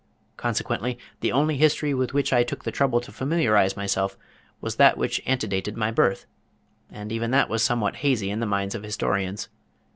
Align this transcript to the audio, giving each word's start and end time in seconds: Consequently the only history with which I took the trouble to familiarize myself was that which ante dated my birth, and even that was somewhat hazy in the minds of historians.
Consequently 0.35 0.97
the 1.19 1.31
only 1.31 1.57
history 1.57 1.93
with 1.93 2.11
which 2.11 2.33
I 2.33 2.41
took 2.41 2.63
the 2.63 2.71
trouble 2.71 2.99
to 3.01 3.11
familiarize 3.11 3.77
myself 3.77 4.17
was 4.59 4.77
that 4.77 4.97
which 4.97 5.21
ante 5.27 5.45
dated 5.47 5.77
my 5.77 5.91
birth, 5.91 6.25
and 6.89 7.11
even 7.11 7.29
that 7.29 7.49
was 7.49 7.61
somewhat 7.61 7.97
hazy 7.97 8.31
in 8.31 8.39
the 8.39 8.47
minds 8.47 8.73
of 8.73 8.81
historians. 8.81 9.47